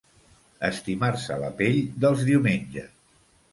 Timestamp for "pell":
1.61-1.79